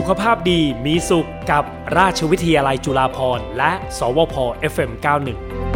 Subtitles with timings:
[0.00, 1.64] สุขภาพดีมีสุขกับ
[1.98, 4.34] ราชวิทยาลัยจุฬาภรณ์และ สวพ
[4.72, 5.67] FM91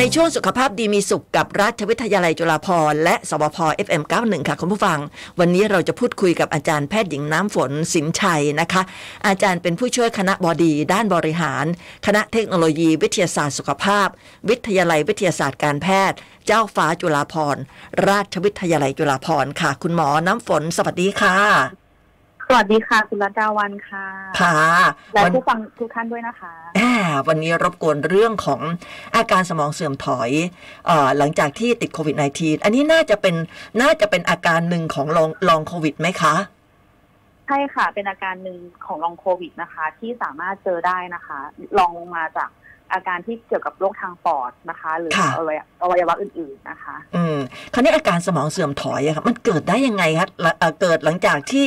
[0.00, 4.98] ในช่วงสุขภาพดีมีสุขกับราชวิทยาลัยจุฬาภรณ์และสวพ FM91 ค่ะคุณผู้ฟัง
[5.40, 8.82] วันนี้เราจะพูดคุยกับอาจารย์แพทย์หญิงน้ำฝนสินชัยนะคะ
[9.26, 11.64] อาจารย์เป็นผู้ช่วยคณะบดี ด้านบริหาร
[12.06, 14.08] คณะเทคโนโลยี วิทยาศาสตร์สุขภาพ
[14.48, 17.62] วิทยาลัยวิทยาศาสตร์การแพทย์ เจ้าฟ้าจุฬาภรณ์
[18.08, 21.36] ราชวิทยาลัยจุฬาภรณ์ค่ะ คุณหมอน้ำฝนสวัสดีค่ะ
[22.50, 24.06] สวัสดีค่ะ คุณรัตดาวันค่ะ
[24.40, 24.56] ค่ะ
[25.14, 26.87] และวันผู้ฟังทุกท่านด้วยนะคะอ่า
[27.28, 28.60] วันนี้รบกวนเรื่องของ
[29.16, 30.30] อาการสมองเสื่อมถอย
[30.86, 33.34] เออหลังจากที่ติดโควิด -19 อันนี้น่าจะเป็น
[33.82, 36.34] น่าจะเป็นอาการหนึ่งของลองลองโควิดไหมคะ
[37.46, 41.38] ใช่ค่ะ เป็นอาการหนึ่งของลองโควิดนะคะ ที่สามารถเจอได้นะคะ
[41.78, 42.50] ลองลงมาจาก
[42.94, 47.38] อาการที่เกี่ยวกับโรคทางปอดนะคะ หรือค่ะอวัยอวัยวะอื่น ๆนะคะ อืม
[47.72, 51.66] คราวนี้อาการสมองเสื่อมถอยอะค่ะมันเกิดได้ยังไงคะละเอ่อเกิดหลังจากที่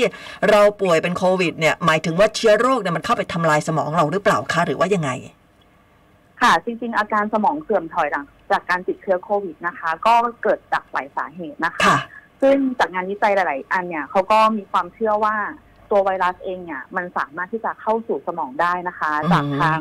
[0.50, 5.12] เราป่วยเป็นโควิด เนี่ย หมายถึงว่าเชื้อโรคเนี่ยมันเข้าไปทำลายสมองเราหรือเปล่าคะหรือว่ายังไง
[6.42, 11.98] ค่ะจริงๆ อาการสมองเสื่อมถอยหลังจากการติดเชื้อโควิดนะคะ ก็เกิดจากหลายสาเหตุนะคะค่ะ
[12.42, 15.36] ซึ่งจากงานวิจัยหลาย ๆ อันเนี่ยเขาก็มีความเชื่อว่า
[15.90, 19.80] ตัวไวรัสเองเนี่ยมันสามารถที่จะเข้าสู่สมองได้นะคะอืมจากทาง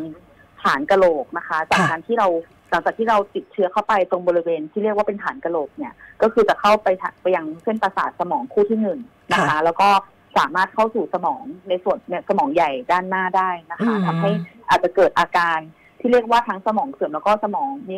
[0.62, 2.28] ฐานกะโหลกนะคะ จากค่ะการที่เรา
[2.70, 8.98] หลังจากที่เราติดเชื้อเข้าไปตรงบริเวณที่เรียกว่าเป็นฐานกะโหลกเนี่ยก็คือจะเข้าไปทะไปยังเส้นประสาทสมองคู่ที่หนึ่ง
[9.33, 9.88] นะคะค่ะแล้วก็
[10.38, 14.31] สามารถเข้าสู่สมองในส่วนเนี่ยสมองใหญ่ด้านหน้าได้นะคะอืมทำให้
[14.69, 15.58] อาจจะเกิดอาการ
[16.01, 17.97] ที่เรียกว่าทั้งสมองเสื่อมแล้วก็สมองมี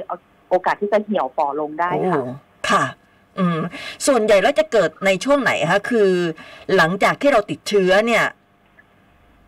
[0.49, 2.25] โอกาสที่จะเหี่ยวฝ่อลงได้โอ้ค่ะ
[2.71, 2.85] ค่ะ
[3.39, 3.59] อืม
[4.07, 6.11] ส่วนใหญ่แล้วจะเกิดในช่วงไหนคะคือ
[6.77, 8.25] หลังจากที่เราติดเชื้อเนี่ย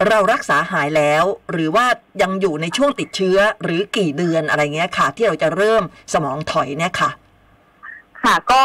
[0.09, 1.87] เรารักษาหายแล้ว หรือว่า
[2.23, 5.83] ยังอยู่ในช่วงติดเชื้อหรือกี่เดือนอะไรเงี้ยค่ะ ที่เราจะเริ่ม
[6.13, 7.11] สมองถอยเนี่ยค่ะ
[8.23, 8.63] ค่ะก็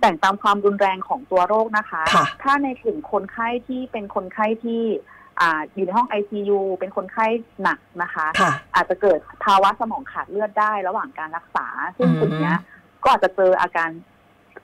[0.00, 4.82] แบ่งตามความรุนแรงของตัวโรคนะคะค่ะถ้าในกลุ่มคนไข้ที่เป็นคนไข้ที่
[5.40, 7.26] อ่าอยู่ในห้อง ICU เป็นคนไข้
[7.62, 11.66] หนักนะคะค่ะอาจจะเกิดภาวะสมองขาดเลือดได้ระหว่างการรักษา
[11.96, 12.56] ซึ่งอืมกลุ่มเนี้ย
[13.02, 13.90] ก็อาจจะเจออาการ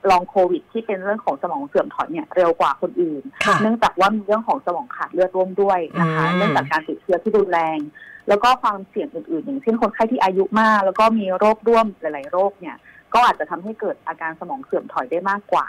[0.09, 7.79] Long COVID ที่เป็นเรื่องของสมองเสื่อมถอยเนี่ยเร็วกว่าคนอื่นค่ะเนื่องจากว่ามีเรื่องของสมองขาดเลือดร่วมด้วยนะคะอืมเนื่องจากการติดเชื้อที่รุนแรง
[8.27, 12.75] แล้วก็ความเสี่ยงอื่นๆ อย่างเช่นคนไข้ที่อายุมาก แล้วก็มีโรคร่วมหลาย ๆ โรคเนี่ย
[13.13, 15.67] ก็อาจจะทำให้เกิดอาการสมองเสื่อมถอยได้มากกว่า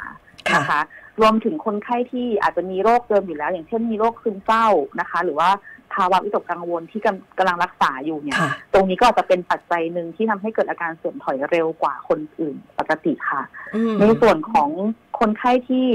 [0.50, 0.82] ค่ะนะคะ
[1.20, 4.66] รวมถึงคนไข้ที่อาจจะมีโรคเดิมอยู่แล้ว อย่างเช่นมีโรคซึมเศร้า
[5.00, 5.50] นะคะ หรือว่า
[5.94, 13.42] ภาวะวิตกกังวลที่กำกำลังรักษาอยู่เนี่ยค่ะตรงนี้ก็อาจจะเป็นปัจจัยหนึ่งที่ทำให้เกิดอาการเสื่อมถอยเร็วกว่าคนอื่นปกติค่ะ
[13.74, 14.70] อืมในส่วนของ
[15.18, 15.86] คนไข้ที่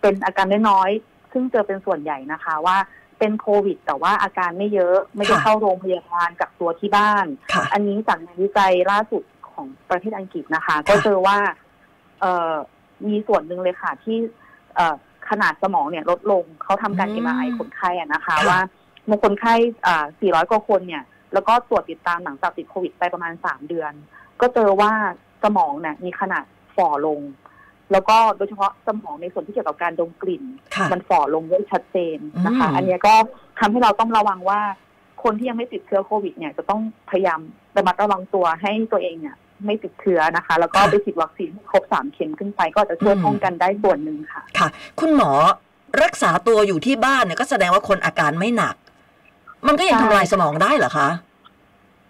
[0.00, 2.76] เป็นอาการน้อยๆซึ่งเจอเป็นส่วนใหญ่นะคะว่า
[3.18, 11.38] เป็นโควิด แต่ว่าอาการไม่เยอะไม่ได้ค่ะเข้าโรงพยาบาลกักตัวที่บ้านค่ะอันนี้จากงานวิจัยล่าสุดของประเทศอังกฤษนะคะ ก็เจอว่า
[12.20, 12.54] เอ่อ
[13.06, 14.28] มีส่วนหนึ่งเลยค่ะที่เอ่อ
[15.30, 18.60] ขนาดสมองเนี่ยลดลงเขาทำการอืม MRI คนไข้อะนะคะค่ะว่า
[19.08, 19.54] ในคนไข้
[19.86, 21.02] อ่า400 กว่าคนเนี่ย
[21.32, 23.92] แล้วก็ตรวจติดตามหลังจากติดโควิดไปประมาณ 3 เดือน
[24.40, 24.92] ก็เจอว่า
[25.44, 26.44] สมองเนี่ยมีขนาด
[26.76, 27.20] ฝ่อลง
[27.92, 30.44] แล้วก็โดยเฉพาะสมองในส่วนที่เกี่ยวกับการดมกลิ่น
[30.76, 33.14] ค่ะมันฝ่อลงได้ชัดเจนนะคะอืมอันเนี้ยก็
[33.60, 34.60] ทำให้เราต้องระวังว่า
[35.22, 36.80] คนที่ยังไม่ติดเชื้อโควิดเนี่ยจะต้อง
[37.10, 37.40] พยายาม
[37.76, 44.68] ระมัดระวังตัวให้ตัวเองเนี่ย ไม่ติดเชื้อนะคะ แล้วก็ไปฉีดวัคซีนให้ครบสามเข็มขึ้นไปก็จะช่วยป้องกันได้ส่วนหนึ่งค่ะ ค่ะ
[45.00, 45.30] คุณหมอ
[46.02, 48.74] รักษาตัวอยู่ที่บ้านเนี่ยก็แสดงว่าคนอาการไม่หนัก
[49.66, 51.08] มันก็ยังใช่ทำลายสมองได้เหรอคะ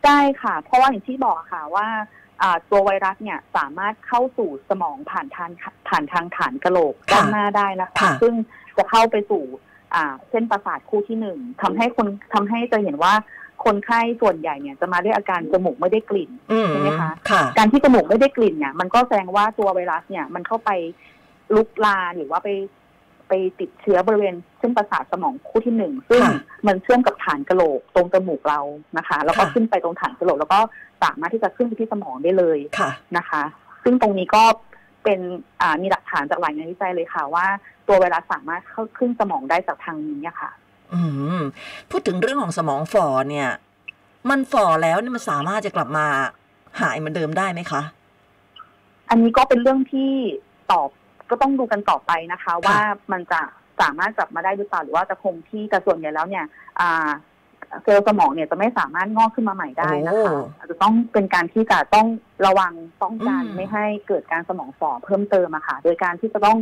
[0.07, 1.87] ได้ค่ะ เพราะว่าอย่างที่บอกค่ะว่า
[2.43, 5.51] อ่าตัวไวรัสเนี่ยสามารถเข้าสู่สมองผ่านทาง
[5.89, 8.35] ผ่านทางฐานกะโหลกค่ะด้านหน้าได้นะคะค่ะซึ่ง
[8.77, 9.43] จะเข้าไปสู่
[9.95, 13.13] อ่าเส้นประสาทคู่ที่หนึ่งทำให้คนทำให้จะเห็นว่า
[13.65, 20.71] คนไข้ส่วนใหญ่เนี่ยจะมาด้วยอาการจมูกไม่ได้กลิ่นอืมใช่ไหมคะค่ะการที่จมูกไม่ได้กลิ่นเนี่ยมันก็แสดงว่าตัวไวรัสเนี่ยมันเข้าไป
[21.55, 22.49] ลุกลามหรือว่าไป
[23.29, 26.35] ไปติดเชื้อบริเวณเส้นประสาทสมองคู่ที่หนึ่งซึ่งค่ะ
[26.67, 28.61] มันเชื่อมกับฐานกะโหลกตรงจมูกเรา
[28.99, 30.61] นะคะ แล้วก็ค่ะขึ้นไปตรงฐานกะโหลก แล้วก็
[31.03, 33.43] สามารถที่จะขึ้นไปที่สมองได้เลยค่ะนะคะ
[33.85, 34.43] ซึ่งตรงนี้ก็
[35.05, 35.21] เป็น
[35.61, 37.47] อ่ามีหลักฐานจากหลายงานวิจัยเลยค่ะว่า
[37.89, 40.70] ตัวไวรัสสามารถเข้าขึ้นสมองได้จากทางนี้อะค่ะอืม
[41.91, 43.51] พูดถึงเรื่องของสมองฝ่อเนี่ย
[44.31, 46.07] มันฝ่อแล้วเนี่ยมันสามารถจะกลับมา
[46.81, 47.83] หายเหมือนเดิมได้ไหมคะ
[49.11, 50.13] อันนี้ก็เป็นเรื่องที่
[50.71, 50.89] ตอบ
[51.31, 52.79] ก็ต้องดูกันต่อไปนะคะ ว่า
[53.13, 53.41] มันจะ
[53.81, 56.45] สามารถกลับมาได้หรือเปล่าหรือว่าจะคงที่แต่ส่วนใหญ่แล้วเนี่ย
[56.81, 57.11] อ่า
[57.83, 62.07] เซลล์สมองเนี่ยจะไม่สามารถงอกขึ้นมาใหม่ได้นะคะโอ้อาจจะต้องเป็นการที่จะต้อง
[62.47, 62.73] ระวัง
[63.03, 66.59] ป้องกันอืมไม่ให้เกิดการสมองฝ่อเพิ่มเติมอะค่ะ โดยการที่จะต้อง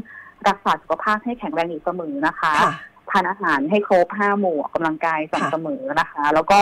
[0.48, 2.74] รักษาสุขภาพให้แข็งแรงอยู่เสมอนะคะค่ะ
[3.12, 6.60] ทานอาหารให้ครบห้าหมู่ออกกำลังกายสม่ำเสมอนะคะ แล้วก็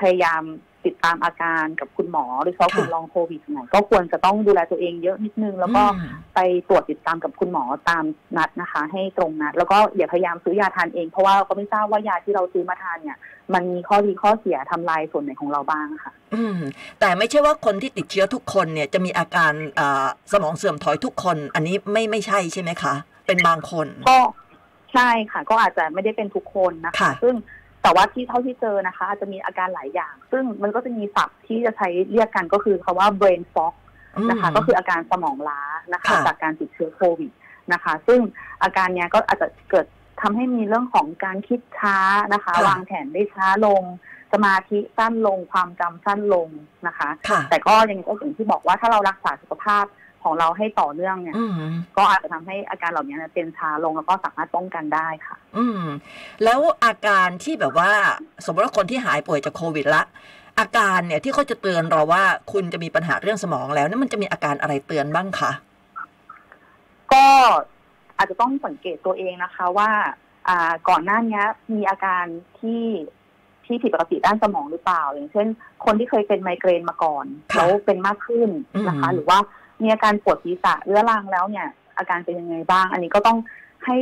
[0.00, 0.42] พยายาม
[0.86, 8.04] ติดตามอาการกับคุณหมอหรือเขาค่ะคุณลองโควิดเนี่ยก็ควรจะต้องดูแลตัวเองเยอะนิดนึง แล้วก็อืมไปตรวจติดตามกับคุณหมอตาม
[8.36, 13.18] นัดนะคะ ให้ตรงนัด แล้วก็อย่าพยายามซื้อยาทานเอง เพราะว่าเราก็ไม่ทราบว่ายาที่เราซื้อมาทานเนี่ย
[13.54, 16.58] มันมีข้อดีข้อเสียทำลายส่วนไหนของเราบ้างค่ะ อืม
[17.00, 22.94] แต่ไม่ใช่ว่าคนที่ติดเชื้อทุกคนเนี่ยจะมีอาการอ่าสมองเสื่อมถอยทุกคน อันนี้ไม่ไม่ใช่ใช่ไหมคะ
[23.26, 24.18] เป็นบางคนก็
[24.92, 27.34] ใช่ค่ะก็อาจจะไม่ได้เป็นทุกคนนะคะค่ะซึ่ง
[27.82, 33.74] แต่ว่าที่เท่าที่เจอนะคะ อาจจะมีอาการหลายอย่าง ซึ่งมันก็จะมีศัพท์ที่จะใช้เรียกกันก็คือคาว่า brain fog
[34.30, 37.32] นะคะมก็คืออาการสมองล้านะคะค่ะจากการติดเชื้อโควิด
[37.72, 38.20] นะคะ ซึ่ง
[38.62, 39.86] อาการเนี้ยก็อาจจะเกิด
[40.22, 41.96] ทำให้มีเรื่องของการคิดช้า
[42.32, 43.82] นะคะค่ะวางแผนได้ช้าลง
[44.32, 46.48] สมาธิสั้นลงความจำสั้นลง
[46.86, 49.84] นะคะค่ะแต่ก็ยังก็อย่างที่บอกว่าถ้าเรารักษาสุขภาพ
[50.22, 51.52] ของเราให้ต่อเนื่องเนี่ยอืม
[51.96, 55.82] ก็อาจจะทำให้อาการเหล่านี้เป็นช้าลงแล้วก็สามารถป้องกันได้ค่ะ อืม
[56.44, 57.90] แล้วอาการที่แบบว่า
[58.44, 60.02] สมมติว่าคนที่หายป่วยจากโควิดละ
[60.58, 62.22] อาการเนี่ยที่เขาจะเตือนเราว่า
[62.52, 65.50] คุณจะมีปัญหาเรื่องสมองแล้วนั่นมันจะมีอาการอะไรเตือนบ้างคะ
[67.12, 67.26] ก็
[68.16, 69.90] อาจจะต้องสังเกตตัวเองนะคะว่า
[70.48, 71.42] อ่าก่อนหน้านี้
[71.74, 72.24] มีอาการ
[72.60, 72.84] ที่
[73.66, 75.46] ที่ผิดปกติด้านสมองหรือเปล่า อย่างเช่น
[75.84, 78.50] คนที่เคยเป็นไมเกรนมาก่อนค่ะแล้วเป็นมากขึ้น
[78.88, 79.38] นะคะอืมหรือว่า
[79.82, 81.66] มีอาการปวดศีรษะเรื้อรังแล้วเนี่ย
[81.98, 83.38] อาการเป็นยังไงบ้าง อันนี้ก็ต้อง
[83.84, 83.96] ให้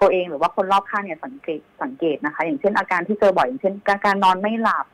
[0.00, 4.86] ตัวเองหรือว่าคนรอบข้างเนี่ยสังเกตสังเกตนะคะ อย่างเช่นอาการที่เจอบ่อยอย่างเช่นการการนอนไม่หลับ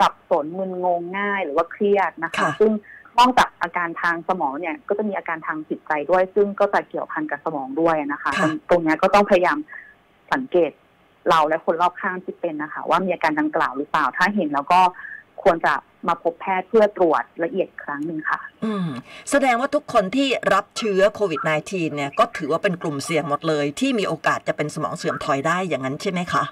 [0.00, 2.72] สับสนมึนงงง่ายหรือว่าเครียดนะคะค่ะซึ่ง
[3.18, 9.58] นอกจากอาการทางสมองเนี่ย ก็จะมีอาการทางจิตใจด้วย ซึ่งก็จะเกี่ยวพันกับสมองด้วยนะคะค่ะตรงเนี้ยก็ต้องพยายาม
[10.32, 10.70] สังเกต
[11.30, 14.80] เราและคนรอบข้างที่เป็นนะคะ ว่ามีอาการดังกล่าวหรือเปล่าถ้าเห็นแล้วก็
[15.42, 15.72] ควรจะ
[16.08, 18.88] มาพบแพทย์เพื่อตรวจละเอียดอีกครั้งหนึ่งค่ะ อืม
[19.30, 26.44] แสดงว่าทุกคนที่รับเชื้อโควิด -19 เนี่ยก็ถือว่าเป็นกลุ่มเสี่ยงหมดเลย ที่มีโอกาสจะเป็นสมองเสื่อมถอยได้อย่างนั้นใช่ไหมคะ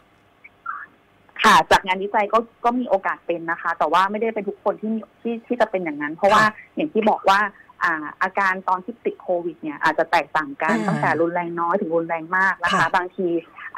[1.45, 6.43] ค่ะ จากงานวิจัยก็ก็มีโอกาสเป็นนะคะ แต่ว่าไม่ได้เป็นทุกคนที่มีที่ที่จะเป็นอย่างนั้น เพราะว่า
[6.77, 7.41] อย่างที่บอกว่า
[7.83, 13.29] อ่าอาการตอนที่ติดโควิดเนี่ยอาจจะแตกต่างกันอ่าตั้งแต่รุนแรงน้อยถึงรุนแรงมากนะคะค่ะบางที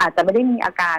[0.00, 0.98] อาจจะไม่ได้มีอาการ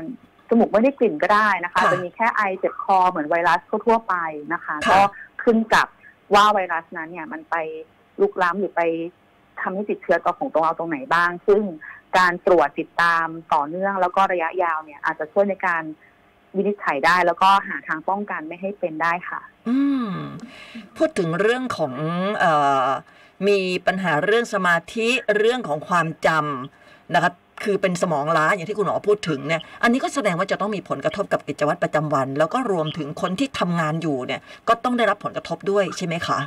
[0.49, 4.15] จมูกไม่ได้กลิ่นก็ได้นะคะค่ะจะมีแค่ไอเจ็บคอเหมือนไวรัสทั่วๆไป
[4.53, 4.99] นะคะค่ะก็
[5.43, 5.87] ขึ้นกับ
[6.33, 7.55] ว่าไวรัสนั้นเนี่ยมันไป
[8.21, 8.81] ลุกล้ำหรือไป
[9.61, 11.61] ทำให้ติดเชื้อตัวของตัวเราตรงไหนบ้าง ซึ่ง
[12.17, 15.83] การตรวจติดตามต่อเนื่องแล้วก็ระยะยาวเนี่ย อาจจะช่วยในการ
[16.55, 19.77] วินิจฉัยได้แล้วก็หาทางป้องกันไม่ให้เป็นได้ค่ะ อื
[20.07, 20.09] ม
[20.97, 21.93] พูดถึงเรื่องของ
[22.39, 22.45] เอ
[22.85, 22.87] อ
[23.47, 25.07] มีปัญหาเรื่องสมาธิ
[25.37, 27.31] เรื่องของความจำนะคะ
[27.65, 36.39] คือเป็นสมองล้าอย่างที่คุณหมอพูดถึงเนี่ยอันนี้ก็แสดงว่าจะต้องมีผลกระทบกับกิจวัตรประจำวัน แล้วก็รวมถึงคนที่ทำงานอยู่เนี่ย ก็ต้องได้รับผลกระทบด้วยใช่ไหมคะ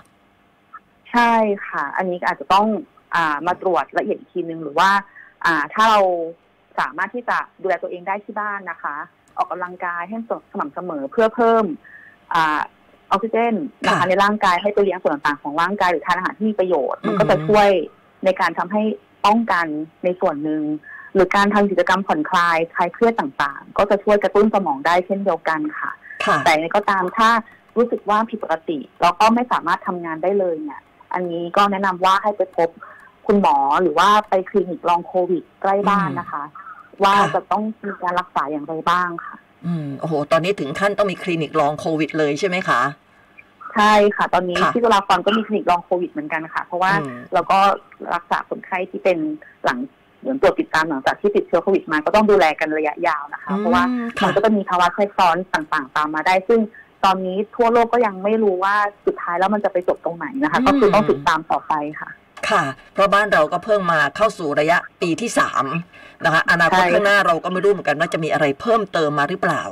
[1.10, 1.32] ใช่
[1.68, 2.66] ค่ะ อันนี้อาจจะต้อง
[3.14, 4.90] อามาตรวจละเอียดอีกทีนึงหรือว่า
[5.44, 6.00] อ่าถ้าเรา
[6.78, 8.96] สามารถที่จะดูแลตัวเองได้ที่บ้านนะคะ
[9.36, 10.16] ออกกำลังกายให้
[10.52, 11.64] สม่ำเสมอเพื่อเพิ่ม
[12.34, 12.60] อ่า
[13.10, 13.54] ออกซิเจน
[13.86, 17.68] นะคะค่ะในร่างกายให้ไปเลี้ยงส่วนต่างๆของร่างกายหรือทานอาหารที่มีประโยชน์ มันก็อืมจะช่วย
[18.24, 18.82] ในการทำให้
[19.26, 19.66] ป้องกัน
[20.04, 20.62] ในส่วนหนึ่ง
[21.14, 25.90] หรือการทำกิจกรรมผ่อนคลายคลายเครียดต่างๆ ก็จะช่วยกระตุ้นสมองได้เช่นเดียวกันค่ะ
[26.24, 27.28] ค่ะแต่ยังไงก็ตามถ้า
[27.76, 30.80] รู้สึกว่าผิดปกติแล้วก็ไม่สามารถทำงานได้เลยเนี่ย
[31.14, 32.68] อันนี้ก็แนะนำว่าให้ไปพบ
[33.26, 36.44] คุณหมอหรือว่าไปคลินิกลองโควิดใกล้บ้านนะคะ
[37.02, 42.80] ว่าค่ะจะต้องมีการรักษาอย่างไรบ้างค่ะ อืมโอ้โห ตอนนี้ถึงขั้นต้องมีคลินิกลองโควิด เลยใช่ไหมคะ
[43.74, 47.58] ใช่ค่ะ ตอนนี้ค่ะที่จุฬาภรณ์ก็มีคลินิกลองโควิดเหมือนกันค่ะ เพราะว่าอืมเราก็
[48.14, 49.18] รักษาคนไข้ที่เป็น
[49.64, 49.78] หลัง
[50.20, 56.60] เหมือนตรวจติดตามหลังจากที่ติดเชื้อโควิดมาก็ต้องดูแลกันระยะยาวนะคะ เพราะว่าอืมมัค่ะนก็จะมีภาวะแทรกซ้อนต่างๆ ตามมาได้ ซึ่ง
[57.04, 58.74] ตอนนี้ทั่วโลกก็ยังไม่รู้ว่า
[59.06, 62.10] สุดท้ายแล้วมันจะไปจบตรงไหนนะคะอืมก็คือต้องติดตามต่อไปค่ะ
[62.48, 65.64] ค่ะ เพราะบ้านเราก็เพิ่งมาเข้าสู่ระยะปีที่สาม
[66.24, 69.62] นะคะอนาคตใช่ข้างหน้าเราก็ไม่รู้เหมือนกันว่าจะมีอะไรเพิ่มเติมมาหรือเปล่า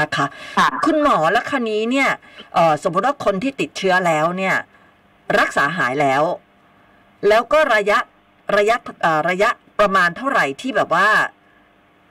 [0.00, 0.26] นะคะ
[0.58, 2.08] ค่ะคุณหมอและคันนี้เนี่ย
[2.54, 4.54] เอ่อสมมติว่าคนที่ติดเชื้อแล้วเนี่ย
[5.38, 6.22] รักษาหายแล้ว
[7.28, 7.98] แล้วก็ระยะ
[8.56, 9.50] ระยะเอ่อระยะ
[9.80, 11.08] ประมาณเท่าไหร่ที่แบบว่า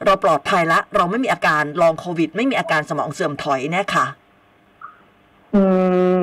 [0.06, 4.06] เราปลอดภัยละ เราไม่มีอาการลองโควิด ไม่มีอาการสมองเสื่อมถอยเนี่ยค่ะ
[5.54, 5.62] อื
[6.18, 6.20] ม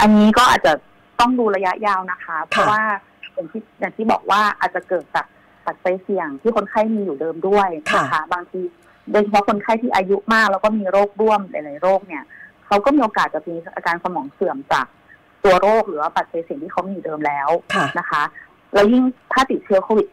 [0.00, 0.72] อันนี้ก็อาจจะ
[1.20, 2.82] ต้องดูระยะยาวนะคะ เพราะค่ะว่า
[3.34, 5.26] อย่างที่อย่างที่บอกว่าอาจจะเกิดจาก
[5.66, 8.60] ปัจจัยเสี่ยงที่คนไข้มีอยู่เดิมด้วยนะคะบางที
[9.10, 12.22] โดยเฉพาะคนไข้ที่อายุมาก แล้วก็มีโรคร่วมหลายๆโรคเนี่ย
[12.66, 14.86] เขาก็มีโอกาสจะมีอาการสมองเสื่อมจาก
[15.44, 18.22] ตัวโรคหรือว่าปัจจัยเสี่ยงที่เขามีอยู่เดิมแล้วค่ะนะคะ
[18.72, 20.08] แล้วยิ่งถ้าติดเชื้อโควิด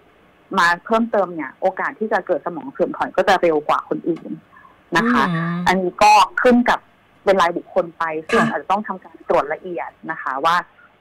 [0.57, 4.31] มาเพิ่มเติมเนี่ย โอกาสที่จะเกิดสมองเสื่อมถอยก็จะเร็วกว่าคนอื่น
[4.97, 6.79] นะคะอืมอันนี้ก็ขึ้นกับ
[7.23, 10.55] เป็นรายบุคคลไปซึ่งค่ะอาจจะต้องทำการตรวจละเอียดนะคะ ว่า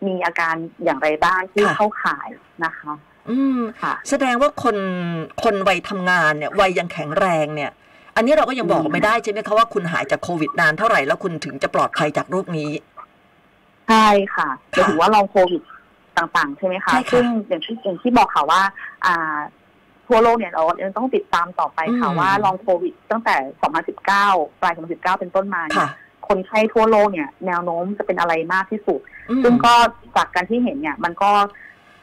[0.07, 2.28] มีอาการอย่างไรบ้างที่ค่ะเข้าข่าย
[2.64, 2.93] นะคะ
[3.31, 4.76] อืมค่ะ แสดงว่าคน
[5.43, 7.71] คนวัยทำงานเนี่ยวัยยังแข็งแรงเนี่ย
[8.17, 12.71] อันนี้เราก็ยังบอกไม่ได้ใช่ไหมคะว่าคุณหายจากโควิดนานเท่าไหร่แล้วคุณถึงจะปลอดภัยจากโรคนี้
[13.88, 15.62] ใช่ค่ะค่ะจะถือว่าลองโควิด
[16.19, 18.63] ต่างๆ ใช่ไหมคะใช่ค่ะซึ่งอย่างที่อย่างที่บอกค่ะว่า
[19.07, 19.39] อ่า
[20.07, 23.37] ทั่วโลกเนี่ยเรายังต้องติดตามต่อไปค่ะอืมว่าลองโควิด ตั้งแต่
[23.97, 25.91] 2019 ปลาย 2019 เป็นต้นมาเนี่ค่ะย
[26.29, 29.75] คนไข้ทั่วโลกเนี่ยแนวโน้มจะเป็นอะไรมากที่สุดอืมซึ่งก็
[30.17, 31.31] จากการที่เห็นเนี่ย มันก็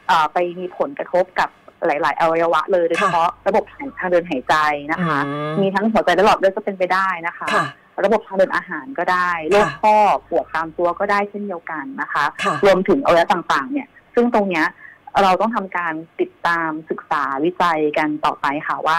[0.08, 1.48] เอ่อไปมีผลกระทบกับ
[1.86, 3.64] หลาย ๆ อวัยวะเลยโดยเฉพาะระบบ
[3.98, 4.54] ทางเดินหายใจ
[4.92, 7.66] นะคะอืมมีทั้งหัวใจและหลอดเลือดก็เป็นไปได้นะคะค่ะ
[8.04, 9.96] ระบบทางเดินอาหารก็ได้โรคข้อ
[10.28, 14.66] ปวดตามตัวก็ได้เช่นเดียวกันนะคะค่ะรวมถึงอวัยวะต่าง ๆ เนี่ย ซึ่งตรงเนี้ย
[15.22, 18.98] เราต้องทำการติดตามศึกษาวิจัยกันต่อไปค่ะว่า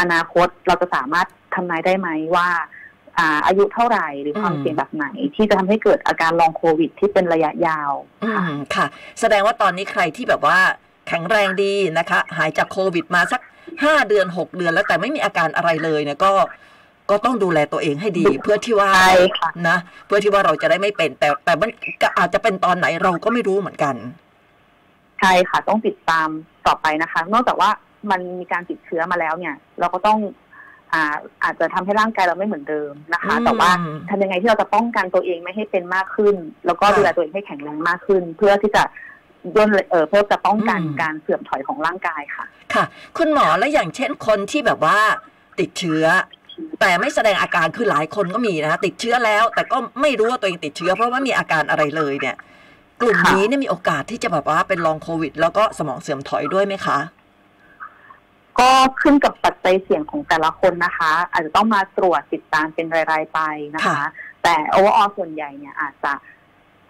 [0.00, 2.48] อนาคตเราจะสามารถทำนายได้ไหมว่า
[3.18, 7.92] อ่าอายุเท่าไหร่หรือความอืมเสี่ยงแบบไหน ที่จะทำให้เกิดอาการลองโควิด ที่เป็นระยะยาว
[8.24, 8.86] อืค่ะมค่ะ
[9.20, 10.58] แสดงว่าตอนนี้ใครที่แบบว่า
[11.08, 13.40] แข็งแรงดีนะคะ หายจากโควิดมาสัก
[13.82, 16.32] ห้าเดือนหกเดือนแล้วแต่ไม่มีอาการอะไรเลยเนี่ยก็
[17.10, 21.70] ก็ต้องดูแลตัวเองให้ดี เพื่อที่ว่าใช่ค่ะนะ เพื่อที่ว่าเราจะได้ไม่เป็น แต่แต่มัน
[22.02, 23.94] ก็อาจจะเป็นตอนไหนเราก็ไม่รู้เหมือนกัน
[25.20, 26.28] ใช่ค่ะต้องติดตาม
[26.66, 27.70] ต่อไปนะคะ นอกจากว่า
[28.10, 30.18] มันมีการติดเชื้อมาแล้วเนี่ย เราก็ต้อง
[30.92, 33.70] อ่าอาจจะทำให้ร่างกายเราไม่เหมือนเดิมนะคะอืมแต่ว่า
[34.10, 38.82] ทำยังไงที่เราจะป้องกันตัวเองไม่ให้เป็นมากขึ้น แล้วก็ค่ะดูแลตัวเองให้แข็งแรงมากขึ้น เพื่อที่จะ
[39.56, 42.44] ย่นเออเพื่อจะป้องกันอืมการเสื่อมถอยของร่างกายค่ะ
[42.74, 42.84] ค่ะ
[43.18, 44.98] คุณหมอแล้วอย่างเช่นคนที่แบบว่า
[45.60, 46.04] ติดเชื้อ
[46.80, 52.36] แต่ไม่แสดงอาการคือหลายคนก็มีนะคะติดเชื้อแล้ว แต่ก็ไม่รู้ว่าตัวเองติดเชื้อ เพราะว่ามีอาการอะไรเลยเนี่ย
[53.00, 56.98] กลุ่มค่ะนี้เนี่ยมีโอกาสที่จะแบบว่าเป็น Long COVID แล้วก็สมองเสื่อมถอยด้วยไหมคะ
[58.60, 63.40] ก็ขึ้นกับปัจจัยเสี่ยงของแต่ละคนนะคะ อาจจะต้องมาตรวจติดตามเป็นราย ๆ ไป
[63.74, 64.00] นะคะค่ะ
[64.42, 66.12] แต่ overall ส่วนใหญ่เนี่ยอาจจะ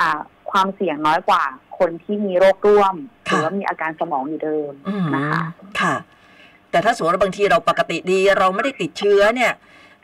[0.00, 1.42] อ่าความเสี่ยงน้อยกว่า
[1.78, 5.42] คนที่มีโรคร่วมหรือว่ามีอาการสมองอยู่เดิมอืมนะคะ
[5.80, 5.94] ค่ะ
[6.70, 9.52] แต่ถ้าสมมติว่าบางทีเราปกติดีเราไม่ได้ติดเชื้อเนี่ย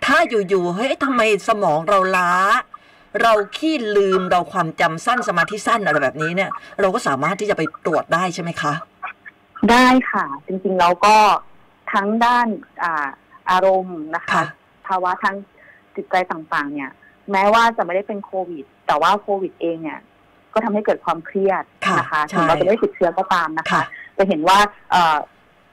[0.04, 0.16] ถ้า
[0.49, 2.32] อยู่ๆเฮ้ยทำไมสมองเราล้า
[3.23, 8.73] เราขี้ลืมเราความจำสั้นสมาธิสั้นอะไรแบบนี้เนี่ย เราก็สามารถที่จะไปตรวจได้ใช่ไหมคะ
[9.71, 11.16] ได้ค่ะ จริงๆแล้วก็
[11.92, 12.47] ทั้งด้าน
[12.83, 13.09] อา
[13.50, 14.44] อารมณ์นะคะค่ะ
[14.87, 15.35] ภาวะทาง
[15.97, 16.90] จิตใจต่างๆ เนี่ย
[17.33, 20.00] แม้ว่าจะไม่ได้เป็นโควิด แต่ว่าโควิดเองเนี่ย
[20.54, 23.83] ก็ทำให้เกิดความเครียดค่ะนะคะใช่ถึงเราจะไม่ได้ติดเชื้อก็ตามนะคะค่ะ
[24.18, 24.59] จะเห็นว่า
[24.90, 25.18] เอ่อ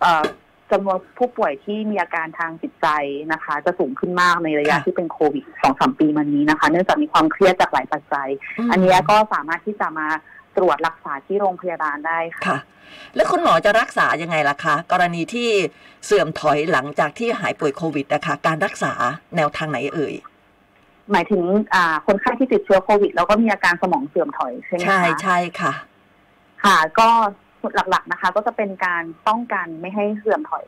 [0.02, 0.24] เอ่อ
[0.72, 2.88] จำนวนผู้ป่วยที่มีอาการทางจิตใจ
[3.32, 8.30] นะคะ จะสูงขึ้นมากในระยะค่ะที่เป็นโควิดสองสามปีมานี้นะคะ เนื่องจากมีความเครียดจากหลายปัจจัย
[8.72, 10.08] อันเนี้ยก็สามารถที่จะมา
[10.58, 12.58] ตรวจรักษาที่โรงพยาบาลได้ค่ะค่ะ
[13.16, 15.50] แล้วคุณหมอจะรักษายังไงล่ะคะ กรณีที่
[16.06, 18.94] เสื่อมถอยหลังจากที่หายป่วยโควิดนะคะ การรักษา
[19.36, 20.16] แนวทางไหนเอ่ย
[21.12, 25.74] หมายถึงอ่าคนไข้ที่ติดเชื้อโควิด แล้วก็มีอาการสมองเสื่อมถอยใช่ไหมคะ ใช่ใช่ค่ะ
[26.64, 27.10] ค่ะ ก็
[27.76, 30.68] หลักๆนะคะ ก็จะเป็นการป้องกันไม่ให้เสื่อมถอย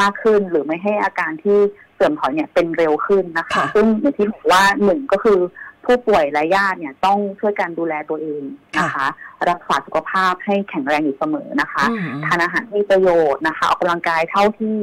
[0.00, 1.58] มากขึ้น หรือไม่ให้อาการที่
[1.94, 5.38] เสื่อมถอยเนี่ยเป็นเร็วขึ้นนะคะค่ะซึ่งอย่างที่บอกว่าหนึ่งก็คือ
[5.84, 8.42] ผู้ป่วยและญาติเนี่ยต้องช่วยกันดูแลตัวเอง
[8.78, 9.06] นะคะ
[9.50, 14.76] รักษาสุขภาพให้แข็งแรงอยู่เสมอนะคะอืมทานอาหารที่มีประโยชน์นะคะออกกำลังกายเท่าที่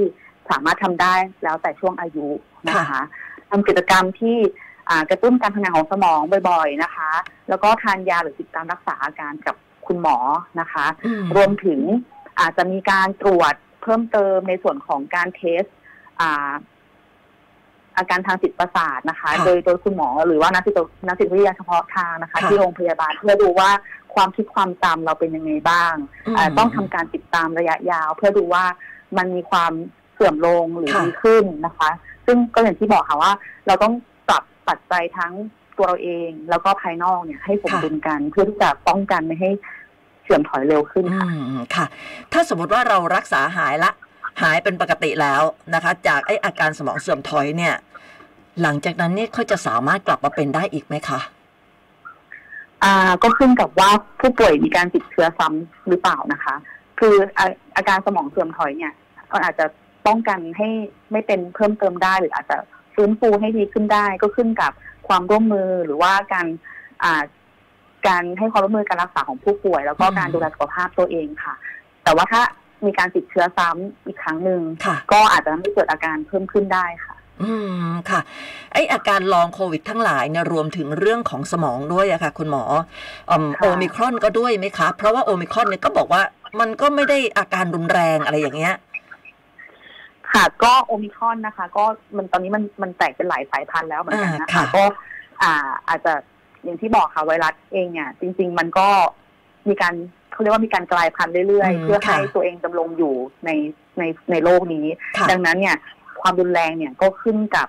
[0.50, 2.28] สามารถทำได้แล้วแต่ช่วงอายุ
[2.70, 3.02] นะคะ
[3.50, 4.38] ทำกิจกรรมที่
[4.90, 6.20] อ่ากระตุ้นการทำงานของสมอง
[6.50, 7.12] บ่อย ๆนะคะ
[7.50, 9.56] แล้วก็ทานยาหรือติดตามรักษาอาการกับ
[9.88, 10.18] คุณหมอ
[10.60, 11.80] นะคะอืมรวมถึง
[12.40, 15.64] อาจจะมีการตรวจเพิ่มเติมในส่วนของการเทส
[16.22, 16.54] อ่า
[17.98, 23.70] อาการทางจิตประสาทนะคะค่ะโดยโดยคุณหมอหรือว่านักจิตนักจิตวิทยาเฉพาะทางนะคะค่ะที่โรงพยาบาลเพื่อดูว่า
[24.16, 25.94] ความคิดความจำเราเป็นยังไงบ้าง
[26.28, 28.66] อืมอ่าต้องทำการติดตามระยะยาว เพื่อดูว่า
[29.18, 29.72] มันมีความ
[30.14, 31.90] เสื่อมลงหรือค่ะดีขึ้นนะคะ
[32.26, 33.32] ซึ่งก็อย่างที่บอกค่ะว่า
[33.68, 33.94] เราต้อง
[34.28, 35.34] ปรับปัจจัยทั้ง
[35.82, 39.50] ตัวเราเองแล้วก็ภายนอกเนี่ยให้สมดุลกัน เพื่อที่จะป้องกันไม่ให้
[40.24, 41.86] เสื่อมถอยเร็วขึ้นอืค่ะมค่ะ
[42.34, 43.92] ถ้าสมมติว่าเรารักษาหายละ
[44.42, 45.42] หายเป็นปกติแล้ว
[45.74, 47.76] นะคะ จากไออาการสมองเสื่อมถอยเนี่ย
[48.62, 51.20] หลังจากนั้นเนี่ยเขาจะสามารถกลับมาเป็นได้อีกไหมคะ
[52.84, 56.56] อ่าก็ขึ้นกับว่าผู้ป่วยมีการติดเชื้อซ้ำหรือเปล่านะคะ
[57.00, 57.46] คืออา
[57.76, 58.94] อาการสมองเสื่อมถอยเนี่ย
[59.32, 59.66] มันอาจจะ
[60.08, 60.70] ป้องกันให้
[61.12, 62.58] ไม่เป็นเพิ่มเติมได้หรืออาจจะ
[62.96, 64.72] ฟื้นฟูให้ดีขึ้นได้ก็ขึ้นกับ
[65.08, 66.48] ความร่วมมือหรือว่าการ
[67.04, 67.24] อ่า
[68.08, 71.54] การให้ความร่วมมือการรักษาของผู้ป่วย แล้วก็อืมการดูแลสุขภาพตัวเองค่ะ
[72.04, 72.42] แต่ว่าถ้า
[72.86, 77.52] มีการติดเชื้อซ้ำอีกครั้งหนึ่งค่ะก็อาจจะทำให้เกิดอาการเพิ่มขึ้นได้ค่ะ อื
[77.86, 78.20] มค่ะ
[78.74, 82.64] ไออาการลองโควิดทั้งหลายเนี่ยรวมถึงเรื่องของสมองด้วยอะค่ะ คุณหมอ
[83.30, 86.22] อืมค่ะโอมิครอนก็ด้วยไหมคะ เพราะว่าโอมิครอนเนี่ยก็บอกว่า
[86.60, 88.76] มันก็ไม่ได้อาการรุนแรงอะไรอย่างเงี้ย
[90.34, 91.86] ค่ะก็โอมิครอนนะคะ ก็
[92.16, 94.84] มันตอนนี้มันมันแตกเป็นหลายสายพันธุ์แล้วเหมือนกันนะอ่าค่ะคะก็
[95.42, 95.54] อ่า
[95.88, 96.14] อาจจะ
[96.64, 98.88] อย่างที่บอกค่ะไวรัสเองเนี่ยจริง ๆ มันก็
[99.70, 99.94] มีการ
[100.32, 103.14] เขาเรียกว่ามีการกลายพันธุ์เรื่อยอืมๆเพื่อให้ค่ะตัวเองดำรงอยู่
[103.46, 103.50] ใน
[103.98, 104.86] ในในโลกนี้
[105.18, 105.78] ค่ะดังนั้นเนี่ย
[106.22, 107.68] คความรุนแรงเนี่ยก็ขึ้นกับ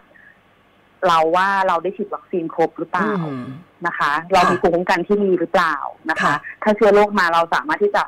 [1.08, 3.44] เราว่าเราได้ฉีดวัคซีนครบหรือเปล่าอืม
[3.86, 5.76] นะคะ เรามีภูมิคุ้มกันที่ดีหรือเปล่า
[6.10, 8.02] นะคะค่ะถ้าเชื้อโรคมาเราสามารถที่จะ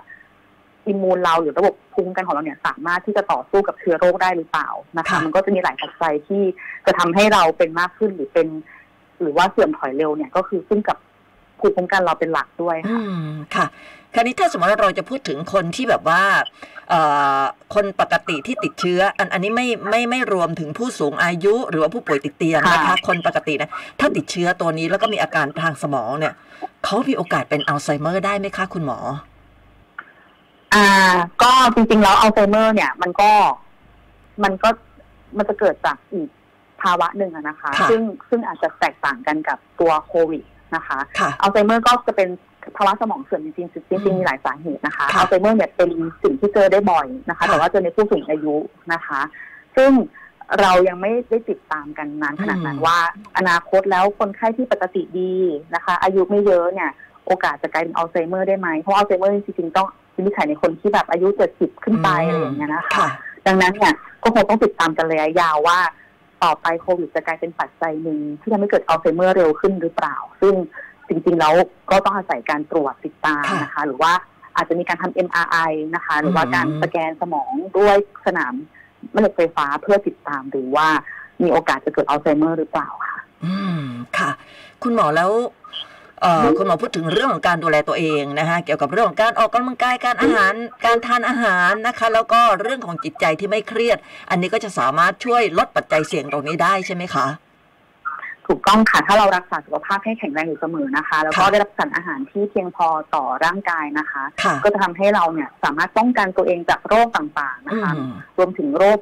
[0.86, 6.42] อิมมูนเราหรือระบบภูมิคุ้มกันของเราเนี่ยสามารถที่จะต่อสู้กับเชื้อโรคได้หรือเปล่านะคะค่ะมันก็จะมีหลายปัจจัยที่
[6.86, 8.48] จะทำให้เราเป็นมากขึ้นหรือเป็น
[9.20, 10.96] หรือว่าเสื่อมถอยเร็วเนี่ยก็คือขึ้นกับ
[11.60, 13.66] ภูมิคุ้มกันเราเป็นหลักด้วยอืค่ะมค่ะ
[14.14, 16.22] คราวนี้ถ้าสมมติว่าเราจะพูดถึงคนที่แบบว่า
[16.88, 17.00] เอ่
[17.38, 17.42] อ
[17.74, 26.34] คนปกติที่ติดเชื้อ อันอันนี้ไม่ไม่ไม่รวมถึงผู้สูงอายุ หรือว่าผู้ป่วยติดเตียงนะคะค่ะคนปกตินะถ้าติดเชื้อตัวนี้แล้วก็มีอาการทางสมองเนี่ย
[26.84, 28.98] เขามีโอกาสเป็นอัลไซเมอร์ได้ไหมคะคุณหมอ
[30.74, 30.88] อ่า
[31.42, 33.30] ก็จริงๆแล้วอัลไซเมอร์ เนี่ย มันก็
[34.44, 34.68] มันก็
[35.36, 36.28] มันจะเกิดจากอีก
[36.82, 40.44] ภาวะหนึ่งอะนะคะค่ะซึ่งซึ่งอาจจะแตกต่างกันกับตัวโควิด
[40.76, 42.28] นะคะค่ะอัลไซเมอร์ก็จะเป็น
[42.76, 45.90] ภาวะสมองเสื่อมจริงๆจริงๆมีหลายสาเหตุนะคะค่ะอัลไซเมอร์เนี่ยเป็น
[46.22, 48.54] สิ่งที่เจอได้บ่อยนะคะค่ะแต่ว่าเจอในผู้สูงอายุ
[48.92, 49.20] นะคะ
[49.76, 49.90] ซึ่ง
[50.60, 52.98] เรายังไม่ได้ติดตามกันนานขนาดนั้นอืมว่า
[53.38, 55.34] อนาคตแล้วคนไข้ที่ปกติดี
[55.74, 56.90] นะคะ อายุไม่เยอะเนี่ย
[57.26, 63.08] โอกาสจะกลายเป็นอัลไซเมอร์ได้ไหมเพราะอัลไซเมอร์จริงๆต้อง วินิจฉัยในคนที่แบบอายุเจ็ดสิบขึ้นไปอะไรอย่างเงี้ยนะคะค่ะ
[63.46, 63.92] ดังนั้นเนี่ย
[64.22, 65.78] ก็คงต้องติดตามกันระยะยาวว่า
[66.42, 70.54] ต่อไปโควิดจะกลายเป็นปัจจัยหนึ่งที่ทำให้เกิดอัลไซเมอร์เร็วขึ้นหรือเปล่า ซึ่ง
[71.08, 71.54] จริงๆแล้ว
[71.90, 74.12] ก็ต้องอาศัยการตรวจติดตามค่ะนะคะ หรือว่า
[74.56, 78.52] อาจจะมีการทำ MRI นะคะ หรือว่าอืมการสแกนสมองด้วยสนาม
[79.10, 80.88] แม่เหล็กไฟฟ้าเพื่อติดตามดูว่า
[81.42, 83.82] มีโอกาสจะเกิดอัลไซเมอร์หรือเปล่าค่ะ อืม
[84.18, 84.30] ค่ะ
[84.82, 85.93] คุณหมอแล้วเอ่อ
[86.58, 90.52] คุณหมอพูดถึงเรื่องของการดูแลตัวเองนะคะเกี่ยวกับเรื่องของการออกกำลังกายการอาหาร
[90.84, 93.98] การทานอาหารนะคะ แล้วก็เรื่องของจิตใจที่ไม่เครียด
[94.30, 97.26] อันนี้ก็จะสามารถช่วยลดปัจจัยเสี่ยงตรงนี้ได้ใช่ไหมคะ
[98.46, 108.98] ถูกต้องค่ะ ถ้าเรารักษาสุขภาพให้แข็งแรงอยู่เสมอนะคะ แล้วก็ค่ะได้รับสารอาหารที่เพียงพอต่อร่างกายนะคะค่ะก็จะทำให้เราเนี่ยสามารถป้องกันตัวเองจากโรคต่างๆอืนะคะมรวมถึงโรค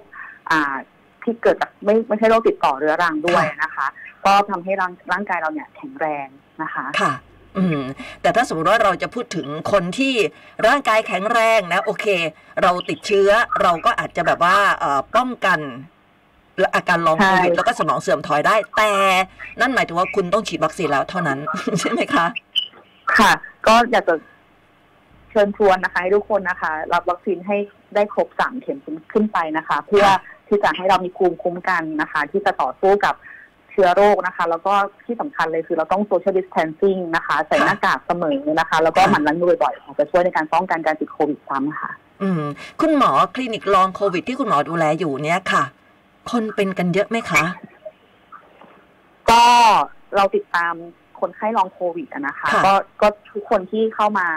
[0.50, 0.76] อ่า
[1.23, 3.87] ที่เกิดจากไม่ไม่ใช่โรคติดต่อเรื้อรังด้วยนะคะ
[4.25, 6.28] ก็ทำให้ร่างร่างกายเราเนี่ยแข็งแรง
[6.63, 7.13] นะคะค่ะ
[7.59, 7.81] อืม
[8.23, 10.15] แต่ถ้าสมมติว่าเราจะพูดถึงคนที่
[10.67, 12.07] ร่างกายแข็งแรงนะ โอเค
[12.63, 13.29] เราติดเชื้อ
[13.63, 15.61] เราก็อาจจะแบบว่าเอ่อป้องกัน
[16.75, 18.93] อาการลองใช่โควิดแล้วก็สมองเสื่อมถอยได้ แต่
[19.61, 21.38] นั่นหมายถึงว่าคุณต้องฉีดวัคซีนแล้วเท่านั้น
[21.81, 22.27] ใช่ไหมคะ
[23.19, 23.33] ค่ะ
[23.67, 24.15] ก็อยากจะ
[25.31, 27.57] เชิญชวนนะคะให้ทุกคนนะคะ รับวัคซีนให้
[27.95, 28.79] ได้ครบสามเข็ม
[29.12, 30.07] ขึ้นไปนะคะ เพื่อ
[30.49, 33.15] ที่จะให้เรามีภูมิคุ้มกันนะคะ ที่จะต่อสู้กับ
[33.73, 41.91] เชื้อโรคนะคะ แล้วก็ที่สำคัญเลยคือเราต้อง social distancing นะคะ ใส่หน้ากากเสมอนะคะ แล้วก็หมั่นล้างมือบ่อยๆค่ะจะช่วยในการป้องกันการติดโควิดซ้ำค่ะ
[42.23, 42.43] อืม
[42.81, 45.63] คุณหมอคลินิกลองโควิดที่คุณหมอดูแลอยู่เนี่ยค่ะ
[46.31, 47.43] คนเป็นกันเยอะไหมคะ
[49.31, 49.45] ก็
[50.17, 50.75] เราติดตาม
[51.21, 54.29] คนไข้ลองโควิดอะนะคะค่ะก็ก็ทุกคนที่เข้ามา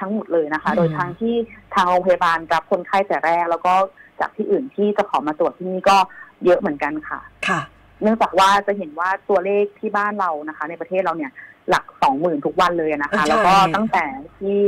[0.00, 1.34] ทั้งหมดเลยนะคะอืมโดยทางที่
[1.74, 3.74] ทางโรงพยาบาลรับคนไข้แต่แรก แล้วก็
[4.20, 5.96] จากที่อื่นที่จะขอมาตรวจที่นี่ก็
[6.44, 7.60] เยอะเหมือนกันค่ะ ค่ะ
[8.02, 11.32] เนื่องจากว่าจะเห็นว่าตัวเลขที่บ้านเรานะคะ ในประเทศเราเนี่ย
[11.70, 14.04] หลักสองหมื่นทุกวันเลยนะคะใช่แล้วก็ตั้งแต่
[14.38, 14.58] ที่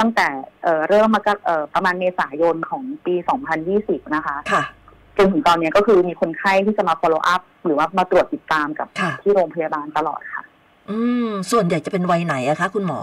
[0.00, 0.26] ตั้งแต่
[0.62, 3.14] เอ่อเริ่มมาก็เอ่อประมาณเมษายนของปี
[3.64, 4.62] 2020 นะคะค่ะ
[5.18, 10.42] จนถึงตอนนี้ก็คือมีคนไข้ที่จะมา follow up หรือว่ามาตรวจติดตามกับค่ะที่โรงพยาบาลตลอดค่ะ
[10.90, 13.00] อืม ส่วนใหญ่จะเป็นวัยไหนอะคะ คุณหมอ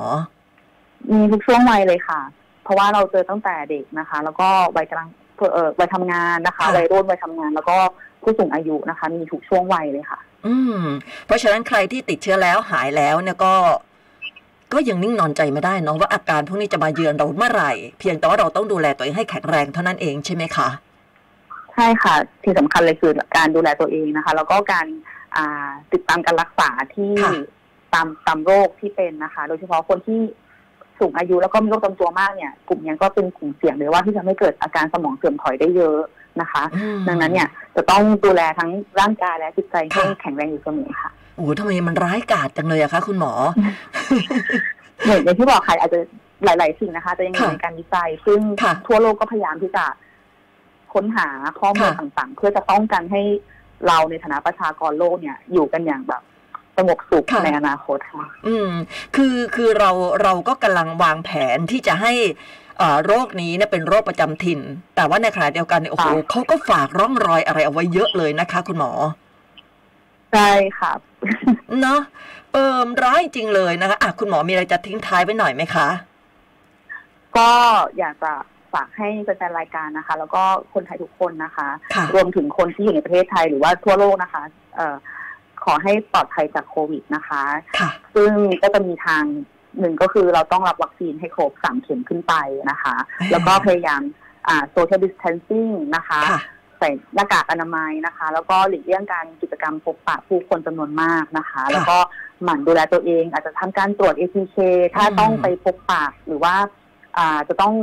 [1.11, 2.21] มีทุกช่วงวัยเลยค่ะ
[2.63, 5.09] เพราะว่าเราเจอตั้งแต่เด็กนะคะ แล้วก็วัยกำลัง
[5.53, 7.77] เอ่อวัยทำงานนะคะค่ะวัยรุ่นวัยทำงาน แล้วก็
[8.23, 10.81] ผู้สูงอายุนะคะ มีทุกช่วงวัยเลยค่ะ อืม
[11.25, 13.53] เพราะฉะนั้นใครที่ติดเชื้อแล้วหายแล้วเนี่ยก็
[14.73, 20.67] ก็ยังนิ่งนอนใจไม่ได้เนาะว่าอาการพวกนี้จะมาเยือนเราเมื่อไหร่ เพียงแต่ว่าเราต้องดูแลตัวเองให้แข็งแรงเท่านั้นเองใช่ไหมคะ
[21.73, 24.87] ใช่ค่ะ ที่สำคัญเลยคือการดูแลตัวเองนะคะ แล้วก็การ
[25.35, 27.31] อ่าติดตามการรักษาที่ค่ะ
[27.93, 30.19] ตามตามโรคที่เป็นนะคะ โดยเฉพาะคนที่
[30.99, 35.99] สูงอายุแล้วก็มีโรคประจำตัวมากเนี่ย กลุ่มนี้ก็เป็นกลุ่มเสี่ยงเลยว่าที่จะไม่เกิดอาการสมองเสื่อมถอยได้เยอะ
[36.41, 43.33] นะคะอืมดังนั้นเนี่ยจะต้องดูแลทั้งร่างกายและจิตใจให้ค่ะแข็งแรงอยู่เสมอค่ะโอ้โหทำไมมันร้ายกาจจังเลยอะคะคุณหมอ
[45.05, 45.99] อย่างอย่างที่บอกค่ะอาจจะ
[46.45, 49.85] หลาย ๆ สิ่งนะคะจะยังอยู่ค่ะในการวิจัย ซึ่งค่ะทั่วโลกก็พยายามที่จะ
[50.93, 51.27] ค้นหา
[51.59, 53.21] ข้อมูลค่ะต่าง ๆ เพื่อจะป้องกันให้
[53.87, 56.21] เราในฐานะประชากรโลกเนี่ย อยู่กันอย่างแบบ
[56.77, 58.69] สงบสุขค่ะในอนาคตค่ะ อืม
[59.15, 59.91] คือคือเรา
[60.23, 62.41] เราก็กำลังวางแผนที่จะให้เอ่อ
[63.05, 64.59] โรคนี้เนี่ยเป็นโรคประจำถิ่น
[64.95, 68.91] แต่ว่าในขณะเดียวกันเนี่ยโอ้โหค่ะเขาก็ฝากร่องรอยอะไรเอาไว้เยอะเลยนะคะ คุณหมอ
[70.33, 70.91] ใช่ค่ะ
[71.81, 71.99] เนาะ
[72.53, 75.87] เออร้ายจริงเลยนะคะอะคุณหมอมีอะไรจะทิ้งท้ายไว้หน่อยไหมคะ
[77.37, 77.49] ก็
[77.99, 78.33] อยากจะ
[78.73, 84.43] ฝากให้แฟนๆรายการนะคะ แล้วก็คนไทยทุกคนนะคะค่ะรวมถึงคนที่อยู่ในประเทศไทยหรือว่าทั่วโลกนะคะ
[84.75, 84.95] เอ่อ
[85.63, 87.43] ขอให้ปลอดภัยจากโควิดนะคะ
[87.79, 88.31] ค่ะซึ่ง
[88.61, 89.23] ก็จะมีทาง
[89.79, 92.33] หนึ่งก็คือเราต้องรับวัคซีนให้ครบสามเข็มขึ้นไป
[92.71, 94.01] นะคะอ่าแล้วก็พยายาม
[94.47, 96.41] อ่า social distancing นะคะค่ะ
[96.79, 101.97] ใส่ใส่หน้ากากอนามัยนะคะ แล้วก็หลีกเลี่ยงการกิจกรรมพบปะผู้คนจำนวนมากนะคะ แล้วก็
[102.43, 104.57] หมั่นดูแลตัวเอง อาจจะทำการตรวจ ATK
[104.95, 106.55] ถ้าอืมต้องไปพบปะหรือว่า
[107.17, 107.73] อ่าจะต้อง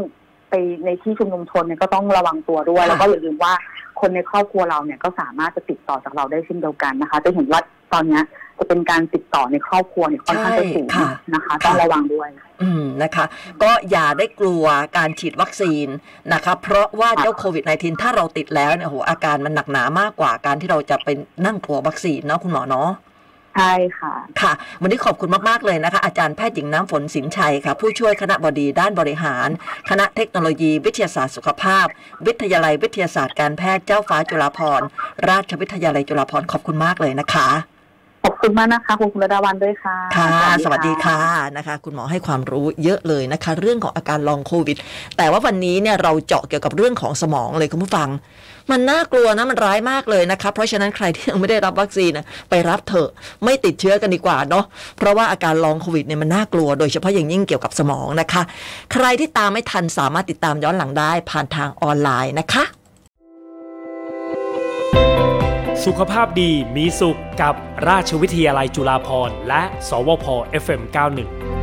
[0.50, 3.52] ไปในที่ชุมนุมชนเนี่ยก็ต้องระวังตัวด้วยค่ะแล้วก็อย่าลืมว่า
[4.00, 7.60] คนในครอบครัวเราเนี่ยก็สามารถจะติดต่อจากเราได้เช่นเดียวกันนะคะ จะเห็นว่า
[7.92, 8.24] ตอนเนี้ย
[8.58, 12.28] จะเป็นการติดต่อในครอบครัวเนี่ยค่อนข้างจะสูงใช่ค่ะนะคะต้องระวังด้วย
[12.62, 13.24] อืมนะคะ
[13.62, 14.64] ก็อย่าได้กลัว
[14.96, 15.86] การฉีดวัคซีน
[16.32, 21.08] นะคะ เพราะว่าเจ้าโควิด -19 ถ้าเราติดแล้วเนี่ยโหอาการมันหนักหนามากกว่าการที่เราจะไป
[21.46, 22.88] นั่งกลัววัคซีนเนาะคุณหมอเนาะ
[23.56, 29.48] ใช่ค่ะ ค่ะ วันนี้ขอบคุณมาก ๆ เลยนะคะ อาจารย์แพทย์หญิงน้ำฝนสินชัยค่ะ ผู้ช่วยคณะบดีด้านบริหาร
[29.90, 31.86] คณะเทคโนโลยี วิทยาศาสตร์สุขภาพ
[32.26, 34.84] วิทยาลัยวิทยาศาสตร์การแพทย์เจ้าฟ้าจุฬาภรณ
[35.28, 37.48] ราชวิทยาลัยจุฬาภรณ์ขอบคุณมากเลยนะคะ
[38.24, 40.30] ขอบคุณมากนะคะคุณคุณระดาวันด้วยค่ะ ค่ะ
[40.64, 41.18] สวัสดีค่ะ
[41.56, 44.76] นะคะ คุณหมอให้ความรู้เยอะเลยนะคะ เรื่องของอาการลองโควิด
[45.16, 48.08] แต่ว่าวันนี้เนี่ยเราเจาะเกี่ยวกับเรื่องของสมองเลยคุณผู้ฟัง
[48.70, 53.08] มันน่ากลัวนะมันร้ายมากเลยนะคะ เพราะฉะนั้นใครที่ยังไม่ได้รับวัคซีนน่ะไปรับเถอะ
[53.44, 54.64] ไม่ติดเชื้อกันดีกว่าเนาะ
[54.98, 58.42] เพราะว่าอาการลองโควิดเนี่ยมันน่ากลัวโดยเฉพาะอย่างยิ่งเกี่ยวกับสมองนะคะ
[58.92, 62.64] ใครที่ตามไม่ทันสามารถติดตามย้อนหลังได้ผ่านทางออนไลน์นะคะ
[65.86, 67.54] สุขภาพดีมีสุขกับ
[67.88, 70.26] ราชวิทยาลัยจุฬาภรณ์และ สวพ
[70.64, 71.59] FM91